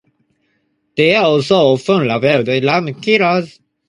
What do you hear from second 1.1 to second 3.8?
are also often labelled 'lamb-killers'.